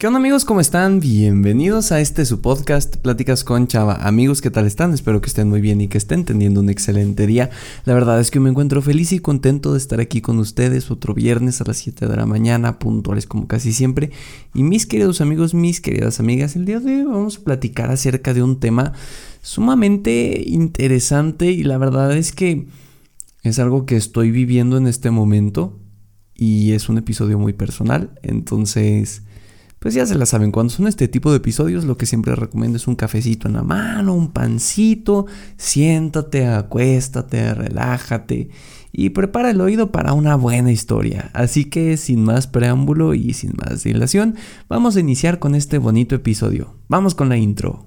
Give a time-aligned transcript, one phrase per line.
[0.00, 0.44] ¿Qué onda amigos?
[0.44, 1.00] ¿Cómo están?
[1.00, 3.94] Bienvenidos a este su podcast Pláticas con Chava.
[3.94, 4.94] Amigos, ¿qué tal están?
[4.94, 7.50] Espero que estén muy bien y que estén teniendo un excelente día.
[7.84, 11.14] La verdad es que me encuentro feliz y contento de estar aquí con ustedes otro
[11.14, 14.12] viernes a las 7 de la mañana, puntuales como casi siempre.
[14.54, 18.32] Y mis queridos amigos, mis queridas amigas, el día de hoy vamos a platicar acerca
[18.34, 18.92] de un tema
[19.42, 22.68] sumamente interesante y la verdad es que
[23.42, 25.76] es algo que estoy viviendo en este momento
[26.36, 29.22] y es un episodio muy personal, entonces
[29.78, 32.76] pues ya se la saben, cuando son este tipo de episodios lo que siempre recomiendo
[32.76, 38.50] es un cafecito en la mano, un pancito, siéntate, acuéstate, relájate
[38.92, 41.30] y prepara el oído para una buena historia.
[41.34, 44.36] Así que sin más preámbulo y sin más dilación,
[44.68, 46.74] vamos a iniciar con este bonito episodio.
[46.88, 47.86] Vamos con la intro.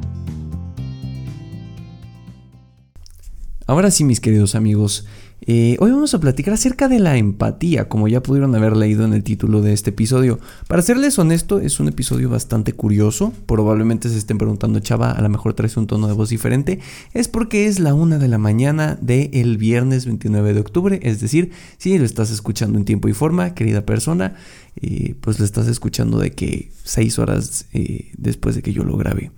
[3.67, 5.05] Ahora sí, mis queridos amigos,
[5.43, 9.13] eh, hoy vamos a platicar acerca de la empatía, como ya pudieron haber leído en
[9.13, 10.39] el título de este episodio.
[10.67, 13.33] Para serles honesto, es un episodio bastante curioso.
[13.45, 16.79] Probablemente se estén preguntando, Chava, a lo mejor traes un tono de voz diferente.
[17.13, 20.99] Es porque es la una de la mañana del viernes 29 de octubre.
[21.03, 24.35] Es decir, si lo estás escuchando en tiempo y forma, querida persona,
[24.75, 28.97] eh, pues lo estás escuchando de que seis horas eh, después de que yo lo
[28.97, 29.31] grabé.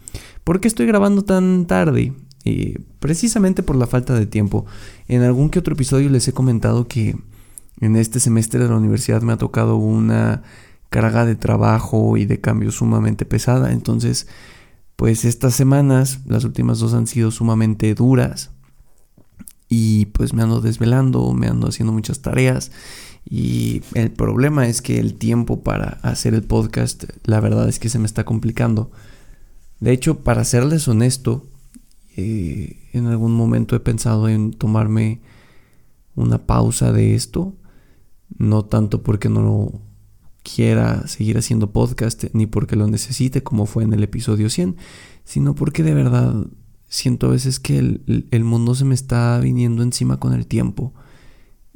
[0.43, 2.11] ¿Por qué estoy grabando tan tarde?
[2.99, 4.65] Precisamente por la falta de tiempo.
[5.07, 7.15] En algún que otro episodio les he comentado que
[7.79, 10.43] en este semestre de la universidad me ha tocado una
[10.89, 13.71] carga de trabajo y de cambio sumamente pesada.
[13.71, 14.27] Entonces,
[14.95, 18.51] pues estas semanas, las últimas dos han sido sumamente duras.
[19.69, 22.71] Y pues me ando desvelando, me ando haciendo muchas tareas.
[23.27, 27.89] Y el problema es que el tiempo para hacer el podcast, la verdad es que
[27.89, 28.91] se me está complicando.
[29.79, 31.45] De hecho, para serles honesto,
[32.15, 35.21] eh, en algún momento he pensado en tomarme
[36.15, 37.55] una pausa de esto,
[38.37, 39.81] no tanto porque no
[40.43, 44.77] quiera seguir haciendo podcast ni porque lo necesite como fue en el episodio 100,
[45.23, 46.47] sino porque de verdad
[46.87, 50.93] siento a veces que el mundo se me está viniendo encima con el tiempo.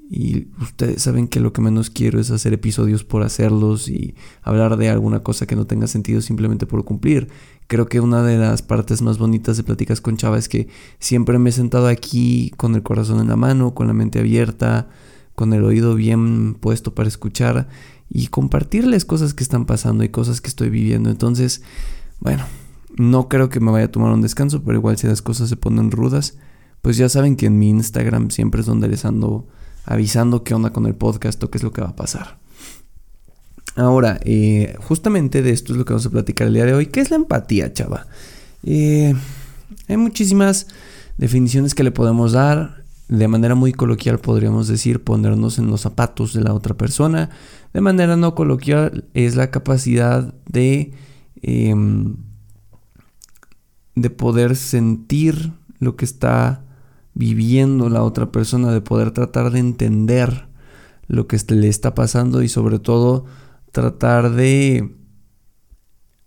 [0.09, 4.77] Y ustedes saben que lo que menos quiero es hacer episodios por hacerlos y hablar
[4.77, 7.27] de alguna cosa que no tenga sentido simplemente por cumplir.
[7.67, 10.69] Creo que una de las partes más bonitas de Pláticas con Chava es que
[10.99, 14.87] siempre me he sentado aquí con el corazón en la mano, con la mente abierta,
[15.35, 17.67] con el oído bien puesto para escuchar
[18.09, 21.09] y compartirles cosas que están pasando y cosas que estoy viviendo.
[21.09, 21.61] Entonces,
[22.21, 22.45] bueno,
[22.95, 25.57] no creo que me vaya a tomar un descanso, pero igual si las cosas se
[25.57, 26.37] ponen rudas,
[26.81, 29.47] pues ya saben que en mi Instagram siempre es donde les ando
[29.87, 32.37] avisando qué onda con el podcast o qué es lo que va a pasar.
[33.75, 36.87] Ahora, eh, justamente de esto es lo que vamos a platicar el día de hoy.
[36.87, 38.07] ¿Qué es la empatía, chava?
[38.63, 39.15] Eh,
[39.87, 40.67] hay muchísimas
[41.17, 42.83] definiciones que le podemos dar.
[43.07, 47.29] De manera muy coloquial podríamos decir ponernos en los zapatos de la otra persona.
[47.73, 50.91] De manera no coloquial es la capacidad de,
[51.41, 52.17] em,
[53.95, 56.66] de poder sentir lo que está
[57.17, 60.47] viviendo la otra persona, de poder tratar de entender
[61.07, 63.25] lo que le está pasando y sobre todo
[63.71, 64.95] tratar de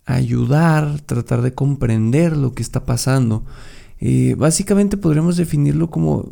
[0.04, 3.44] ayudar, tratar de comprender lo que está pasando.
[4.00, 6.28] Eh, básicamente podríamos definirlo como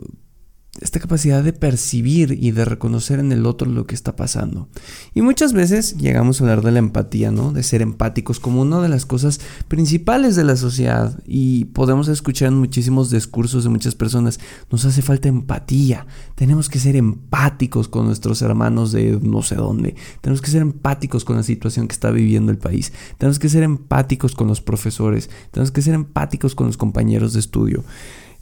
[0.81, 4.69] esta capacidad de percibir y de reconocer en el otro lo que está pasando.
[5.15, 7.53] Y muchas veces llegamos a hablar de la empatía, ¿no?
[7.53, 11.19] De ser empáticos como una de las cosas principales de la sociedad.
[11.27, 14.41] Y podemos escuchar en muchísimos discursos de muchas personas,
[14.71, 16.07] nos hace falta empatía.
[16.35, 19.97] Tenemos que ser empáticos con nuestros hermanos de no sé dónde.
[20.21, 22.93] Tenemos que ser empáticos con la situación que está viviendo el país.
[23.19, 25.31] Tenemos que ser empáticos con los profesores.
[25.51, 27.85] Tenemos que ser empáticos con los compañeros de estudio.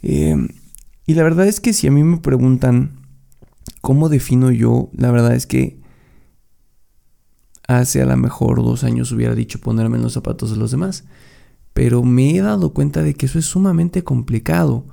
[0.03, 0.47] Eh,
[1.07, 2.99] y la verdad es que si a mí me preguntan
[3.81, 5.79] cómo defino yo, la verdad es que
[7.67, 11.05] hace a lo mejor dos años hubiera dicho ponerme en los zapatos de los demás.
[11.73, 14.85] Pero me he dado cuenta de que eso es sumamente complicado.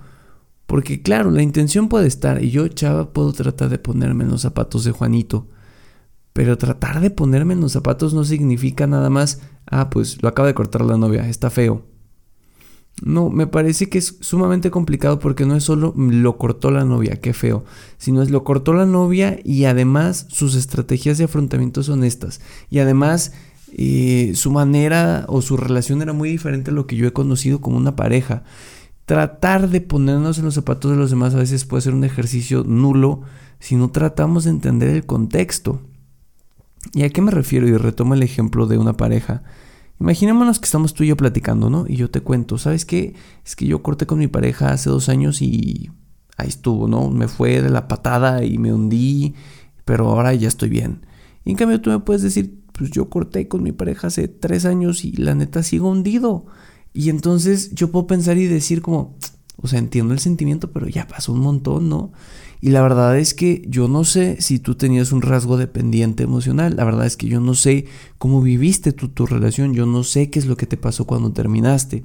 [0.67, 4.43] Porque claro, la intención puede estar y yo, chava, puedo tratar de ponerme en los
[4.43, 5.49] zapatos de Juanito.
[6.33, 10.49] Pero tratar de ponerme en los zapatos no significa nada más, ah, pues lo acaba
[10.49, 11.87] de cortar la novia, está feo.
[13.02, 17.20] No, me parece que es sumamente complicado porque no es solo lo cortó la novia,
[17.20, 17.64] qué feo,
[17.99, 22.41] sino es lo cortó la novia y además sus estrategias de afrontamiento son estas.
[22.70, 23.32] Y además
[23.76, 27.61] eh, su manera o su relación era muy diferente a lo que yo he conocido
[27.61, 28.44] como una pareja.
[29.06, 32.64] tratar de ponernos en los zapatos de los demás a veces puede ser un ejercicio
[32.64, 33.23] nulo
[33.58, 35.81] si no tratamos de entender el contexto.
[36.93, 37.67] ¿Y a qué me refiero?
[37.67, 39.43] Y retomo el ejemplo de una pareja.
[40.05, 41.87] Imaginémonos que estamos tú y yo platicando, ¿no?
[41.89, 43.15] Y yo te cuento, ¿sabes qué?
[43.43, 45.91] Es que yo corté con mi pareja hace dos años y
[46.37, 47.09] ahí estuvo, ¿no?
[47.09, 49.35] Me fue de la patada y me hundí,
[49.87, 51.06] pero ahora ya estoy bien.
[51.47, 54.67] Y en cambio tú me puedes decir, pues yo corté con mi pareja hace tres
[54.67, 56.45] años y la neta sigo hundido.
[56.93, 59.17] Y entonces yo puedo pensar y decir como,
[59.64, 62.12] o sea, entiendo el sentimiento, pero ya pasó un montón, ¿no?
[62.61, 66.76] Y la verdad es que yo no sé si tú tenías un rasgo dependiente emocional.
[66.76, 67.87] La verdad es que yo no sé
[68.19, 69.72] cómo viviste tu, tu relación.
[69.72, 72.05] Yo no sé qué es lo que te pasó cuando terminaste.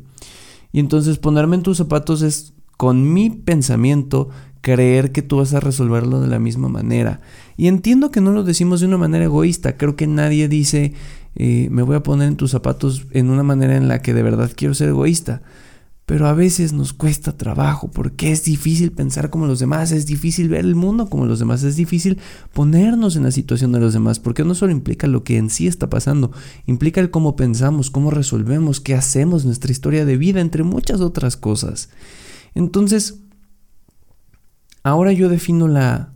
[0.72, 4.30] Y entonces ponerme en tus zapatos es con mi pensamiento
[4.62, 7.20] creer que tú vas a resolverlo de la misma manera.
[7.58, 9.76] Y entiendo que no lo decimos de una manera egoísta.
[9.76, 10.94] Creo que nadie dice,
[11.36, 14.24] eh, me voy a poner en tus zapatos en una manera en la que de
[14.24, 15.42] verdad quiero ser egoísta.
[16.10, 20.50] Pero a veces nos cuesta trabajo porque es difícil pensar como los demás, es difícil
[20.50, 22.18] ver el mundo como los demás, es difícil
[22.52, 25.68] ponernos en la situación de los demás, porque no solo implica lo que en sí
[25.68, 26.32] está pasando,
[26.66, 31.38] implica el cómo pensamos, cómo resolvemos, qué hacemos, nuestra historia de vida, entre muchas otras
[31.38, 31.92] cosas.
[32.56, 33.20] Entonces,
[34.82, 36.12] ahora yo defino la,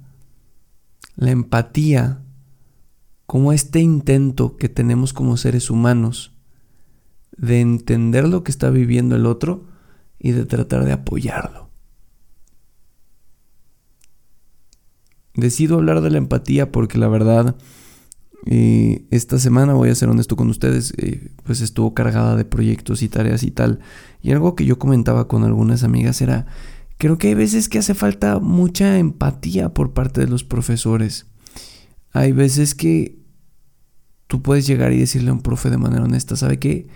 [1.18, 2.20] la empatía
[3.28, 6.32] como este intento que tenemos como seres humanos
[7.38, 9.72] de entender lo que está viviendo el otro
[10.24, 11.70] y de tratar de apoyarlo.
[15.36, 17.56] Decido hablar de la empatía porque la verdad
[18.46, 23.02] eh, esta semana, voy a ser honesto con ustedes, eh, pues estuvo cargada de proyectos
[23.02, 23.80] y tareas y tal.
[24.22, 26.48] Y algo que yo comentaba con algunas amigas era,
[26.98, 31.28] creo que hay veces que hace falta mucha empatía por parte de los profesores.
[32.12, 33.18] Hay veces que
[34.28, 36.88] tú puedes llegar y decirle a un profe de manera honesta, ¿sabe qué?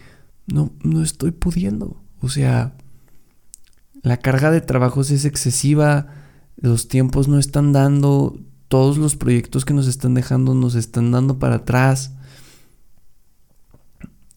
[0.47, 2.01] No, no estoy pudiendo.
[2.19, 2.75] O sea,
[4.03, 6.07] la carga de trabajos es excesiva,
[6.55, 11.39] los tiempos no están dando, todos los proyectos que nos están dejando nos están dando
[11.39, 12.13] para atrás.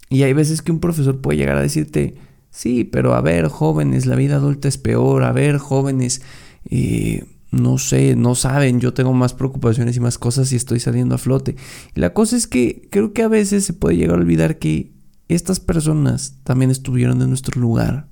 [0.08, 2.16] Y hay veces que un profesor puede llegar a decirte,
[2.50, 6.22] sí, pero a ver, jóvenes, la vida adulta es peor, a ver, jóvenes,
[6.68, 11.14] eh, no sé, no saben, yo tengo más preocupaciones y más cosas y estoy saliendo
[11.14, 11.56] a flote.
[11.94, 14.92] Y la cosa es que creo que a veces se puede llegar a olvidar que
[15.28, 18.09] estas personas también estuvieron en nuestro lugar,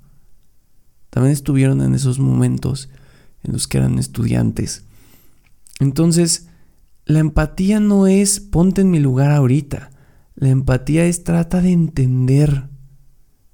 [1.09, 2.89] también estuvieron en esos momentos
[3.43, 4.83] en los que eran estudiantes.
[5.79, 6.47] Entonces,
[7.05, 9.91] la empatía no es ponte en mi lugar ahorita,
[10.35, 12.69] la empatía es trata de entender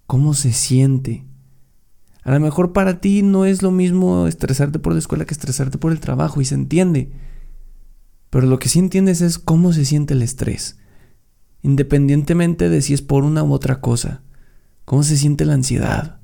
[0.08, 1.26] cómo se siente
[2.26, 5.78] a lo mejor para ti no es lo mismo estresarte por la escuela que estresarte
[5.78, 7.12] por el trabajo y se entiende.
[8.32, 10.80] Pero lo que sí entiendes es cómo se siente el estrés,
[11.62, 14.24] independientemente de si es por una u otra cosa.
[14.86, 16.20] Cómo se siente la ansiedad,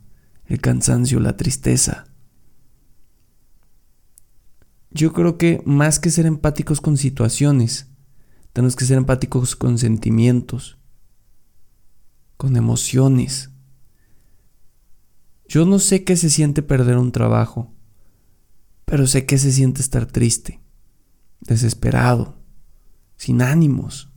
[0.51, 2.07] el cansancio, la tristeza.
[4.89, 7.88] Yo creo que más que ser empáticos con situaciones,
[8.51, 10.77] tenemos que ser empáticos con sentimientos,
[12.36, 13.50] con emociones.
[15.48, 17.74] Yo no sé qué se siente perder un trabajo,
[18.83, 20.59] pero sé qué se siente estar triste,
[21.39, 22.44] desesperado,
[23.15, 24.12] sin ánimos.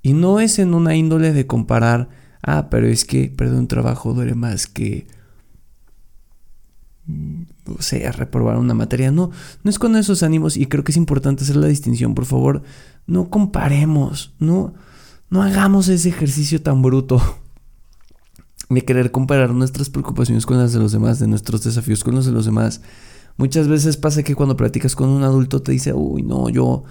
[0.00, 2.08] Y no es en una índole de comparar,
[2.42, 5.06] ah, pero es que perder un trabajo duele más que,
[7.06, 7.42] mm,
[7.78, 9.10] o sea, reprobar una materia.
[9.10, 9.30] No,
[9.62, 12.62] no es con esos ánimos y creo que es importante hacer la distinción, por favor.
[13.06, 14.74] No comparemos, no,
[15.30, 17.20] no hagamos ese ejercicio tan bruto
[18.68, 22.26] de querer comparar nuestras preocupaciones con las de los demás, de nuestros desafíos con los
[22.26, 22.80] de los demás.
[23.36, 26.84] Muchas veces pasa que cuando platicas con un adulto te dice, uy, no, yo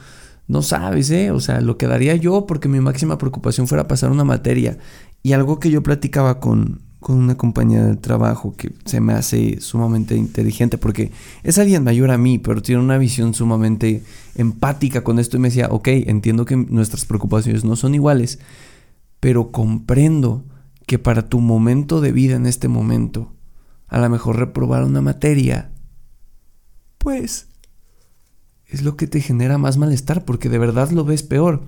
[0.50, 1.30] no sabes, ¿eh?
[1.30, 4.80] O sea, lo que daría yo porque mi máxima preocupación fuera pasar una materia.
[5.22, 9.62] Y algo que yo platicaba con, con una compañera de trabajo que se me hace
[9.62, 11.12] sumamente inteligente porque
[11.44, 14.04] es alguien mayor a mí, pero tiene una visión sumamente
[14.36, 18.40] empática con esto y me decía, ok, entiendo que nuestras preocupaciones no son iguales,
[19.20, 20.46] pero comprendo
[20.86, 23.34] que para tu momento de vida en este momento,
[23.88, 25.72] a lo mejor reprobar una materia,
[26.98, 27.48] pues
[28.66, 31.64] es lo que te genera más malestar porque de verdad lo ves peor.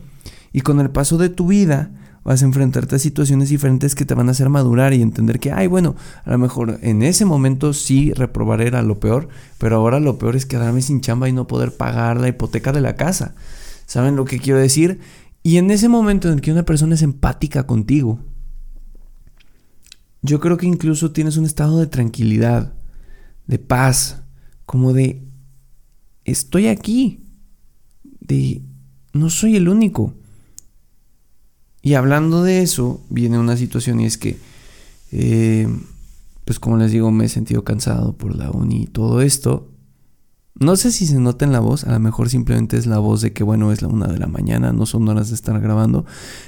[0.54, 4.14] Y con el paso de tu vida vas a enfrentarte a situaciones diferentes que te
[4.14, 7.74] van a hacer madurar y entender que, ay, bueno, a lo mejor en ese momento
[7.74, 11.48] sí reprobar era lo peor, pero ahora lo peor es quedarme sin chamba y no
[11.48, 13.34] poder pagar la hipoteca de la casa.
[13.86, 15.00] ¿Saben lo que quiero decir?
[15.44, 18.20] Y en ese momento en el que una persona es empática contigo,
[20.22, 22.74] yo creo que incluso tienes un estado de tranquilidad,
[23.48, 24.22] de paz,
[24.68, 25.28] como de,
[26.26, 27.26] estoy aquí,
[28.04, 28.62] de,
[29.14, 30.14] no soy el único.
[31.82, 34.38] Y hablando de eso, viene una situación y es que,
[35.12, 35.68] eh,
[36.46, 39.72] pues como les digo, me he sentido cansado por la uni y todo esto.
[40.60, 43.22] No sé si se nota en la voz, a lo mejor simplemente es la voz
[43.22, 46.06] de que, bueno, es la una de la mañana, no son horas de estar grabando,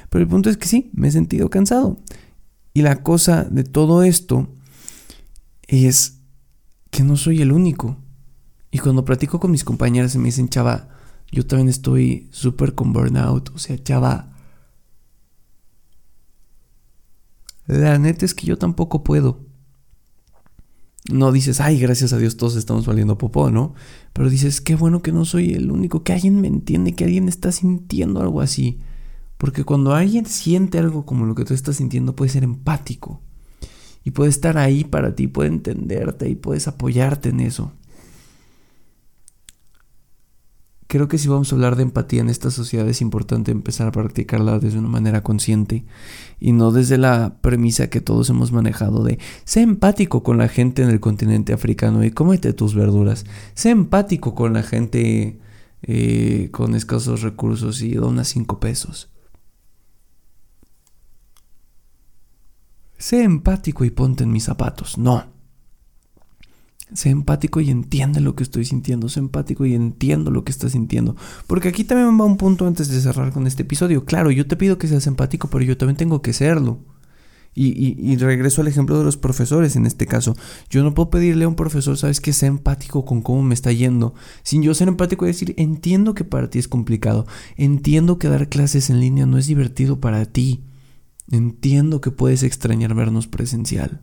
[0.10, 1.98] pero el punto es que sí, me he sentido cansado.
[2.74, 4.50] Y la cosa de todo esto
[5.68, 6.20] es
[6.92, 7.98] que no soy el único.
[8.70, 10.90] Y cuando platico con mis compañeras me dicen, chava,
[11.32, 14.33] yo también estoy súper con burnout, o sea, chava,
[17.68, 19.54] la neta es que yo tampoco puedo
[21.12, 23.74] no dices, ay, gracias a Dios todos estamos valiendo popó, ¿no?
[24.14, 27.28] Pero dices, qué bueno que no soy el único, que alguien me entiende, que alguien
[27.28, 28.80] está sintiendo algo así.
[29.38, 33.22] Porque cuando alguien siente algo como lo que tú estás sintiendo, puede ser empático.
[34.06, 37.74] Y puede estar ahí para ti, puede entenderte y puedes apoyarte en eso.
[40.94, 43.92] Creo que si vamos a hablar de empatía en esta sociedad es importante empezar a
[43.92, 45.86] practicarla desde una manera consciente
[46.40, 50.84] y no desde la premisa que todos hemos manejado de sé empático con la gente
[50.84, 53.26] en el continente africano y cómete tus verduras.
[53.56, 55.40] Sé empático con la gente
[55.82, 59.10] eh, con escasos recursos y dona cinco pesos.
[63.00, 65.00] Sé empático y ponte en mis zapatos.
[65.00, 65.33] No.
[66.92, 69.10] Sé empático y entiende lo que estoy sintiendo.
[69.10, 71.16] Sé empático y entiendo lo que estás sintiendo.
[71.48, 74.06] Porque aquí también va un punto antes de cerrar con este episodio.
[74.06, 76.80] Claro, yo te pido que seas empático, pero yo también tengo que serlo.
[77.56, 80.36] Y, regreso al ejemplo de los profesores en este caso.
[80.70, 83.72] Yo no puedo pedirle a un profesor, sabes, que sea empático con cómo me está
[83.72, 84.16] yendo.
[84.42, 87.28] Sin yo ser empático y decir, entiendo que para ti es complicado.
[87.56, 90.64] Entiendo que dar clases en línea no es divertido para ti.
[91.30, 94.02] Entiendo que puedes extrañar vernos presencial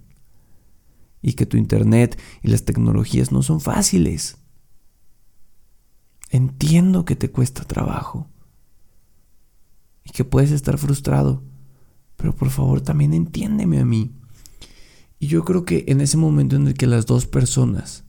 [1.23, 4.39] y que tu internet y las tecnologías no son fáciles.
[6.31, 8.29] Entiendo que te cuesta trabajo
[10.05, 11.43] y que puedes estar frustrado,
[12.17, 14.13] pero por favor también entiéndeme a mí.
[15.19, 18.05] Y yo creo que en ese momento en el que las dos personas,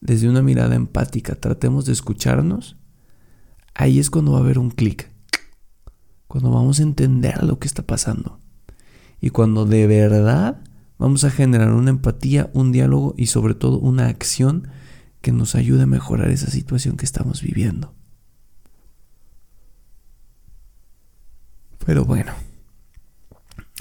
[0.00, 2.76] desde una mirada empática, tratemos de escucharnos,
[3.74, 5.10] ahí es cuando va a haber un clic,
[6.26, 8.40] cuando vamos a entender lo que está pasando
[9.20, 10.62] y cuando de verdad
[11.00, 14.68] Vamos a generar una empatía, un diálogo y sobre todo una acción
[15.22, 17.94] que nos ayude a mejorar esa situación que estamos viviendo.
[21.86, 22.32] Pero bueno,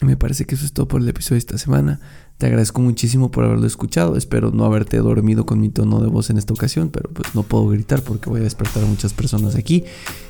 [0.01, 1.99] me parece que eso es todo por el episodio de esta semana.
[2.37, 4.15] Te agradezco muchísimo por haberlo escuchado.
[4.15, 7.43] Espero no haberte dormido con mi tono de voz en esta ocasión, pero pues no
[7.43, 9.83] puedo gritar porque voy a despertar a muchas personas aquí.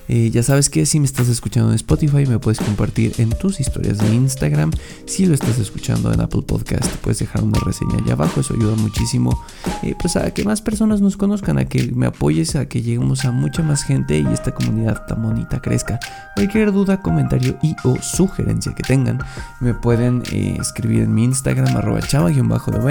[0.09, 3.59] Eh, ya sabes que si me estás escuchando en Spotify, me puedes compartir en tus
[3.59, 4.71] historias de Instagram.
[5.05, 8.41] Si lo estás escuchando en Apple Podcast, puedes dejar una reseña allá abajo.
[8.41, 9.39] Eso ayuda muchísimo
[9.83, 13.23] eh, pues a que más personas nos conozcan, a que me apoyes, a que lleguemos
[13.25, 15.99] a mucha más gente y esta comunidad tan bonita crezca.
[16.35, 19.19] Cualquier duda, comentario y o sugerencia que tengan,
[19.59, 22.39] me pueden eh, escribir en mi Instagram, arroba chava-de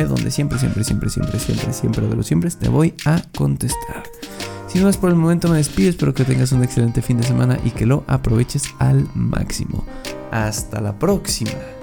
[0.05, 4.05] donde siempre, siempre, siempre, siempre, siempre, siempre de los siempre te voy a contestar.
[4.69, 7.27] Si no es por el momento me despido, espero que tengas un excelente fin de
[7.27, 9.85] semana y que lo aproveches al máximo.
[10.31, 11.78] Hasta la próxima.